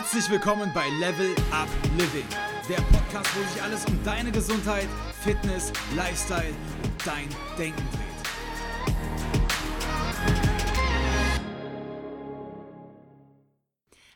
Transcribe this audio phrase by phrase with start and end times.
[0.00, 2.24] Herzlich willkommen bei Level Up Living,
[2.68, 4.86] der Podcast, wo sich alles um deine Gesundheit,
[5.24, 6.54] Fitness, Lifestyle
[6.84, 7.28] und dein
[7.58, 8.08] Denken dreht.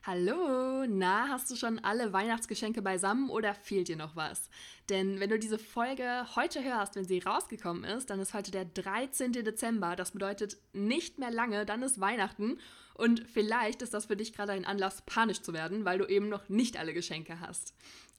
[0.05, 4.51] Hallo, na, hast du schon alle Weihnachtsgeschenke beisammen oder fehlt dir noch was?
[4.93, 8.67] Denn wenn du diese Folge heute hörst, wenn sie rausgekommen ist, dann ist heute der
[8.67, 9.33] 13.
[9.33, 9.97] Dezember.
[9.97, 12.59] Das bedeutet nicht mehr lange, dann ist Weihnachten.
[12.93, 16.29] Und vielleicht ist das für dich gerade ein Anlass, panisch zu werden, weil du eben
[16.29, 17.73] noch nicht alle Geschenke hast.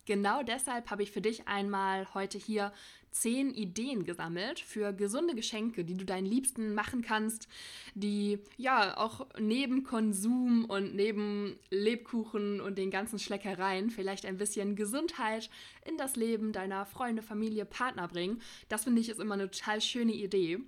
[0.06, 2.74] Genau deshalb habe ich für dich einmal heute hier
[3.14, 7.48] zehn Ideen gesammelt für gesunde Geschenke, die du deinen Liebsten machen kannst,
[7.94, 14.76] die ja auch neben Konsum und neben Lebkuchen und den ganzen Schleckereien vielleicht ein bisschen
[14.76, 15.50] Gesundheit
[15.86, 18.42] in das Leben deiner Freunde, Familie, Partner bringen.
[18.70, 20.60] Das finde ich ist immer eine total schöne Idee.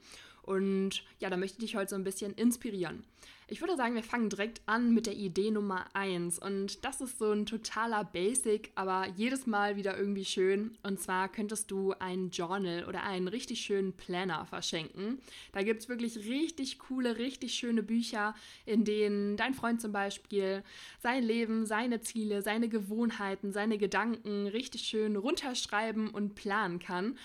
[0.46, 3.04] Und ja, da möchte ich dich heute so ein bisschen inspirieren.
[3.48, 6.40] Ich würde sagen, wir fangen direkt an mit der Idee Nummer 1.
[6.40, 10.76] Und das ist so ein totaler Basic, aber jedes Mal wieder irgendwie schön.
[10.82, 15.20] Und zwar könntest du ein Journal oder einen richtig schönen Planner verschenken.
[15.52, 18.34] Da gibt es wirklich richtig coole, richtig schöne Bücher,
[18.66, 20.64] in denen dein Freund zum Beispiel
[21.04, 27.16] sein Leben, seine Ziele, seine Gewohnheiten, seine Gedanken richtig schön runterschreiben und planen kann.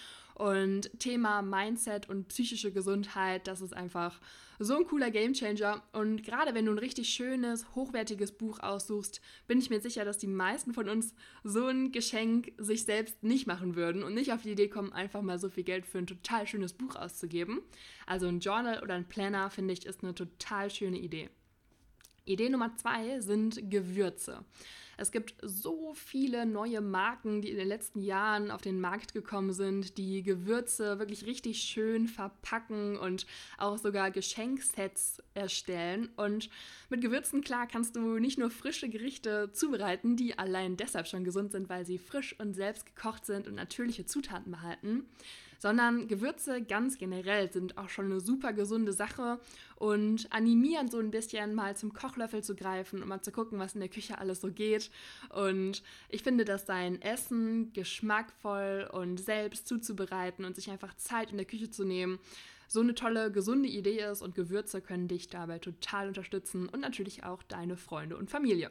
[0.41, 4.19] Und Thema Mindset und psychische Gesundheit, das ist einfach
[4.59, 5.83] so ein cooler Gamechanger.
[5.93, 10.17] Und gerade wenn du ein richtig schönes, hochwertiges Buch aussuchst, bin ich mir sicher, dass
[10.17, 14.41] die meisten von uns so ein Geschenk sich selbst nicht machen würden und nicht auf
[14.41, 17.61] die Idee kommen, einfach mal so viel Geld für ein total schönes Buch auszugeben.
[18.07, 21.29] Also ein Journal oder ein Planner, finde ich, ist eine total schöne Idee.
[22.25, 24.45] Idee Nummer zwei sind Gewürze.
[25.01, 29.55] Es gibt so viele neue Marken, die in den letzten Jahren auf den Markt gekommen
[29.55, 33.25] sind, die Gewürze wirklich richtig schön verpacken und
[33.57, 36.11] auch sogar Geschenksets erstellen.
[36.17, 36.51] Und
[36.91, 41.53] mit Gewürzen, klar, kannst du nicht nur frische Gerichte zubereiten, die allein deshalb schon gesund
[41.53, 45.07] sind, weil sie frisch und selbst gekocht sind und natürliche Zutaten behalten
[45.61, 49.39] sondern Gewürze ganz generell sind auch schon eine super gesunde Sache
[49.77, 53.75] und animieren so ein bisschen mal zum Kochlöffel zu greifen und mal zu gucken, was
[53.75, 54.91] in der Küche alles so geht.
[55.29, 61.37] Und ich finde, dass dein Essen geschmackvoll und selbst zuzubereiten und sich einfach Zeit in
[61.37, 62.19] der Küche zu nehmen,
[62.67, 67.25] so eine tolle, gesunde Idee ist und Gewürze können dich dabei total unterstützen und natürlich
[67.25, 68.71] auch deine Freunde und Familie.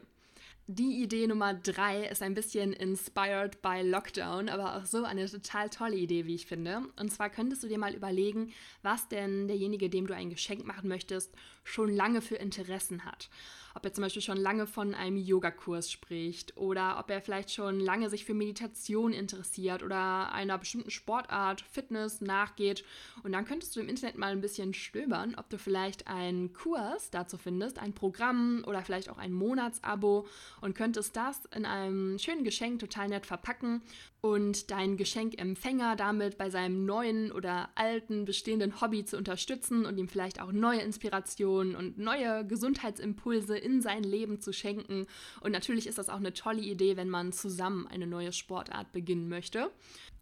[0.72, 5.68] Die Idee Nummer drei ist ein bisschen inspired by Lockdown, aber auch so eine total
[5.72, 6.84] tolle Idee, wie ich finde.
[6.96, 8.54] Und zwar könntest du dir mal überlegen,
[8.84, 11.34] was denn derjenige, dem du ein Geschenk machen möchtest,
[11.70, 13.30] schon lange für Interessen hat
[13.76, 17.80] ob er zum Beispiel schon lange von einem Yogakurs spricht oder ob er vielleicht schon
[17.80, 22.84] lange sich für Meditation interessiert oder einer bestimmten Sportart, Fitness nachgeht.
[23.24, 27.10] Und dann könntest du im Internet mal ein bisschen stöbern, ob du vielleicht einen Kurs
[27.10, 30.28] dazu findest, ein Programm oder vielleicht auch ein Monatsabo
[30.62, 33.82] und könntest das in einem schönen Geschenk total nett verpacken
[34.22, 40.10] und deinen Geschenkempfänger damit bei seinem neuen oder alten bestehenden Hobby zu unterstützen und ihm
[40.10, 45.08] vielleicht auch neue Inspirationen und neue Gesundheitsimpulse in sein Leben zu schenken.
[45.42, 49.30] Und natürlich ist das auch eine tolle Idee, wenn man zusammen eine neue Sportart beginnen
[49.30, 49.72] möchte.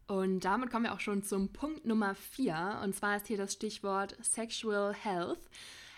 [0.07, 2.79] Und damit kommen wir auch schon zum Punkt Nummer 4.
[2.83, 5.39] Und zwar ist hier das Stichwort Sexual Health.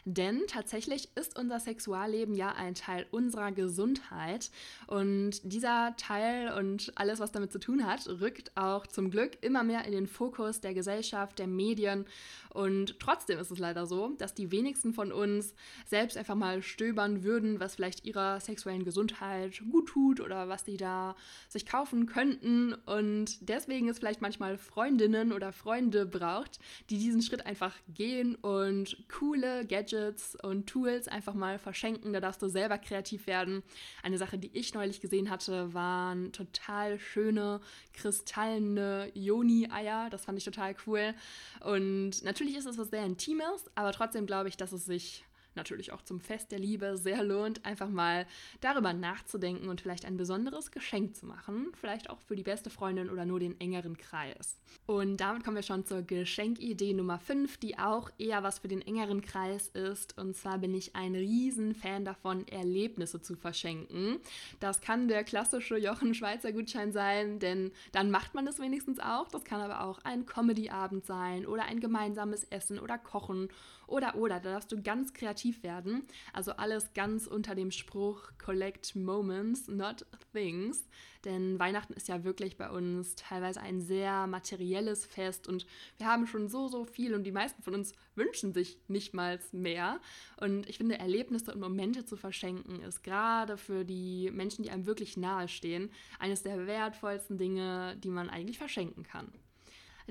[0.06, 4.50] Denn tatsächlich ist unser Sexualleben ja ein Teil unserer Gesundheit.
[4.88, 9.64] Und dieser Teil und alles, was damit zu tun hat, rückt auch zum Glück immer
[9.64, 12.06] mehr in den Fokus der Gesellschaft, der Medien.
[12.50, 15.54] Und trotzdem ist es leider so, dass die wenigsten von uns
[15.86, 20.78] selbst einfach mal stöbern würden, was vielleicht ihrer sexuellen Gesundheit gut tut oder was sie
[20.78, 21.16] da
[21.48, 22.74] sich kaufen könnten.
[22.74, 28.98] Und deswegen ist vielleicht manchmal Freundinnen oder Freunde braucht, die diesen Schritt einfach gehen und
[29.10, 32.14] coole Gadgets Gadgets und Tools einfach mal verschenken.
[32.14, 33.64] Da darfst du selber kreativ werden.
[34.04, 37.60] Eine Sache, die ich neulich gesehen hatte, waren total schöne,
[37.94, 40.10] kristallene Joni-Eier.
[40.10, 41.14] Das fand ich total cool.
[41.62, 45.26] Und natürlich ist es was sehr Intimes, aber trotzdem glaube ich, dass es sich
[45.56, 48.26] natürlich auch zum Fest der Liebe sehr lohnt, einfach mal
[48.62, 51.72] darüber nachzudenken und vielleicht ein besonderes Geschenk zu machen.
[51.80, 54.58] Vielleicht auch für die beste Freundin oder nur den engeren Kreis.
[54.86, 58.82] Und damit kommen wir schon zur Geschenkidee Nummer 5, die auch eher was für den
[58.82, 60.18] engeren Kreis ist.
[60.18, 64.20] Und zwar bin ich ein Riesenfan davon, Erlebnisse zu verschenken.
[64.60, 69.28] Das kann der klassische Jochen Schweizer Gutschein sein, denn dann macht man es wenigstens auch.
[69.30, 73.50] Das kann aber auch ein Comedy-Abend sein oder ein gemeinsames Essen oder Kochen
[73.88, 76.04] Oder, oder, da darfst du ganz kreativ werden.
[76.34, 80.88] Also alles ganz unter dem Spruch Collect Moments, not Things.
[81.26, 85.66] Denn Weihnachten ist ja wirklich bei uns teilweise ein sehr materielles Fest und
[85.98, 89.40] wir haben schon so, so viel und die meisten von uns wünschen sich nicht mal
[89.52, 90.00] mehr.
[90.40, 94.86] Und ich finde, Erlebnisse und Momente zu verschenken ist gerade für die Menschen, die einem
[94.86, 99.32] wirklich nahe stehen, eines der wertvollsten Dinge, die man eigentlich verschenken kann.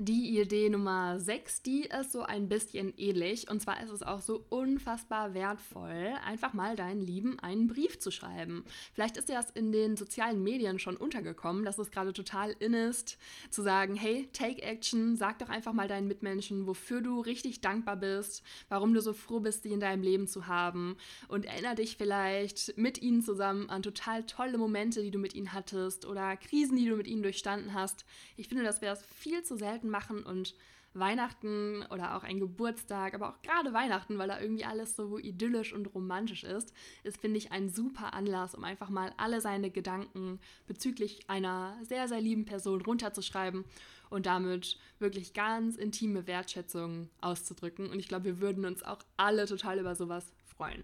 [0.01, 3.49] Die Idee Nummer 6, die ist so ein bisschen ähnlich.
[3.51, 8.09] Und zwar ist es auch so unfassbar wertvoll, einfach mal deinen Lieben einen Brief zu
[8.09, 8.63] schreiben.
[8.93, 12.73] Vielleicht ist dir das in den sozialen Medien schon untergekommen, dass es gerade total in
[12.73, 13.17] ist,
[13.49, 17.97] zu sagen, hey, take action, sag doch einfach mal deinen Mitmenschen, wofür du richtig dankbar
[17.97, 20.95] bist, warum du so froh bist, sie in deinem Leben zu haben.
[21.27, 25.51] Und erinnere dich vielleicht mit ihnen zusammen an total tolle Momente, die du mit ihnen
[25.51, 28.05] hattest oder Krisen, die du mit ihnen durchstanden hast.
[28.37, 30.55] Ich finde, das wäre viel zu selten Weihnachten machen und
[30.93, 35.71] Weihnachten oder auch ein Geburtstag, aber auch gerade Weihnachten, weil da irgendwie alles so idyllisch
[35.71, 40.39] und romantisch ist, ist, finde ich, ein super Anlass, um einfach mal alle seine Gedanken
[40.65, 43.65] bezüglich einer sehr, sehr lieben Person runterzuschreiben
[44.09, 47.89] und damit wirklich ganz intime Wertschätzung auszudrücken.
[47.89, 50.83] Und ich glaube, wir würden uns auch alle total über sowas freuen.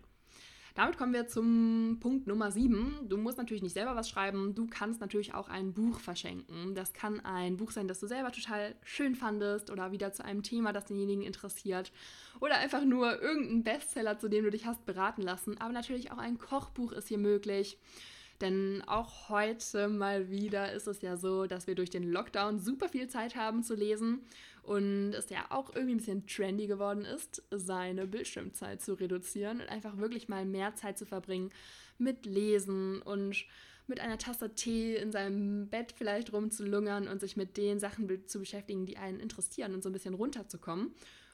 [0.75, 3.07] Damit kommen wir zum Punkt Nummer 7.
[3.07, 6.75] Du musst natürlich nicht selber was schreiben, du kannst natürlich auch ein Buch verschenken.
[6.75, 10.43] Das kann ein Buch sein, das du selber total schön fandest oder wieder zu einem
[10.43, 11.93] Thema, das denjenigen interessiert.
[12.41, 15.57] Oder einfach nur irgendein Bestseller, zu dem du dich hast beraten lassen.
[15.61, 17.77] Aber natürlich auch ein Kochbuch ist hier möglich.
[18.41, 22.89] Denn auch heute mal wieder ist es ja so, dass wir durch den Lockdown super
[22.89, 24.23] viel Zeit haben zu lesen
[24.63, 29.69] und es ja auch irgendwie ein bisschen trendy geworden ist, seine Bildschirmzeit zu reduzieren und
[29.69, 31.51] einfach wirklich mal mehr Zeit zu verbringen
[31.97, 33.45] mit Lesen und
[33.87, 38.39] mit einer Tasse Tee in seinem Bett vielleicht rumzulungern und sich mit den Sachen zu
[38.39, 40.93] beschäftigen, die einen interessieren und so ein bisschen runterzukommen.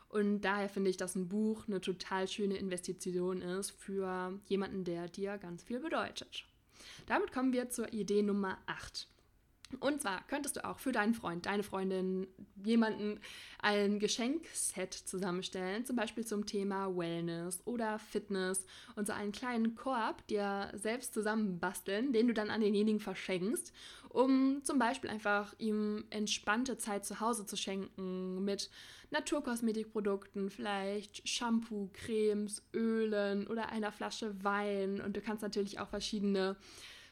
[0.10, 5.08] Und daher finde ich, dass ein Buch eine total schöne Investition ist für jemanden, der
[5.08, 6.44] dir ganz viel bedeutet.
[7.08, 9.08] Damit kommen wir zur Idee Nummer 8.
[9.80, 12.28] Und zwar könntest du auch für deinen Freund, deine Freundin,
[12.64, 13.20] jemanden
[13.60, 18.66] ein Geschenkset zusammenstellen, zum Beispiel zum Thema Wellness oder Fitness
[18.96, 23.74] und so einen kleinen Korb dir selbst zusammenbasteln, den du dann an denjenigen verschenkst,
[24.10, 28.70] um zum Beispiel einfach ihm entspannte Zeit zu Hause zu schenken mit
[29.12, 35.02] Naturkosmetikprodukten, vielleicht Shampoo, Cremes, Ölen oder einer Flasche Wein.
[35.02, 36.56] Und du kannst natürlich auch verschiedene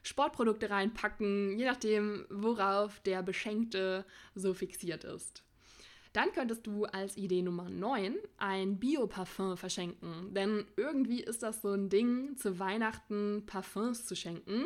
[0.01, 4.05] Sportprodukte reinpacken, je nachdem, worauf der Beschenkte
[4.35, 5.43] so fixiert ist.
[6.13, 10.33] Dann könntest du als Idee Nummer 9 ein Bio-Parfum verschenken.
[10.33, 14.65] Denn irgendwie ist das so ein Ding, zu Weihnachten Parfums zu schenken.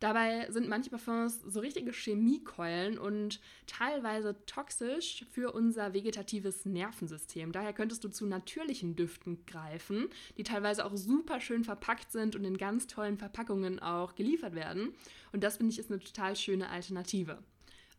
[0.00, 7.52] Dabei sind manche Parfums so richtige Chemiekeulen und teilweise toxisch für unser vegetatives Nervensystem.
[7.52, 10.08] Daher könntest du zu natürlichen Düften greifen,
[10.38, 14.94] die teilweise auch super schön verpackt sind und in ganz tollen Verpackungen auch geliefert werden.
[15.32, 17.38] Und das finde ich ist eine total schöne Alternative.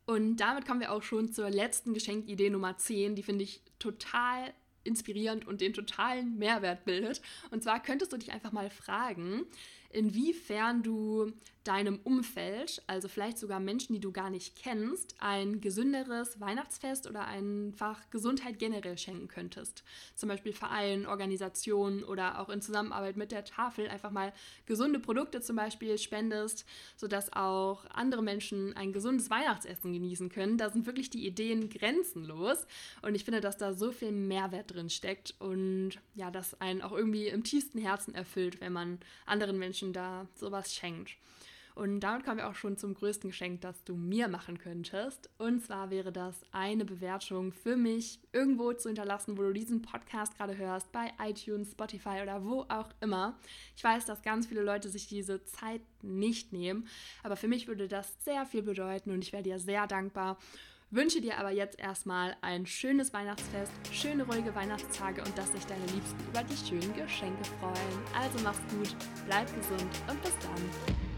[0.07, 3.15] Und damit kommen wir auch schon zur letzten Geschenkidee Nummer 10.
[3.15, 4.51] Die finde ich total
[4.83, 7.21] inspirierend und den totalen Mehrwert bildet.
[7.51, 9.45] Und zwar könntest du dich einfach mal fragen,
[9.93, 11.31] inwiefern du
[11.63, 17.27] deinem Umfeld, also vielleicht sogar Menschen, die du gar nicht kennst, ein gesünderes Weihnachtsfest oder
[17.27, 19.83] einfach Gesundheit generell schenken könntest.
[20.15, 24.33] Zum Beispiel Vereinen, Organisationen oder auch in Zusammenarbeit mit der Tafel einfach mal
[24.65, 26.65] gesunde Produkte zum Beispiel spendest,
[26.95, 30.57] sodass auch andere Menschen ein gesundes Weihnachtsessen genießen können.
[30.57, 32.65] Da sind wirklich die Ideen grenzenlos
[33.03, 36.91] und ich finde, dass da so viel Mehrwert drin steckt und ja, das einen auch
[36.91, 41.17] irgendwie im tiefsten Herzen erfüllt, wenn man anderen Menschen da sowas schenkt.
[41.73, 45.29] Und damit kommen wir auch schon zum größten Geschenk, das du mir machen könntest.
[45.37, 50.35] Und zwar wäre das eine Bewertung für mich irgendwo zu hinterlassen, wo du diesen Podcast
[50.37, 53.39] gerade hörst, bei iTunes, Spotify oder wo auch immer.
[53.75, 56.87] Ich weiß, dass ganz viele Leute sich diese Zeit nicht nehmen,
[57.23, 60.37] aber für mich würde das sehr viel bedeuten und ich wäre dir sehr dankbar.
[60.93, 65.85] Wünsche dir aber jetzt erstmal ein schönes Weihnachtsfest, schöne ruhige Weihnachtstage und dass sich deine
[65.85, 68.03] Liebsten über die schönen Geschenke freuen.
[68.13, 68.93] Also mach's gut,
[69.25, 71.10] bleib gesund und bis dann.